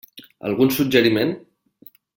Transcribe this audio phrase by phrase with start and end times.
[0.51, 1.37] Algun suggeriment?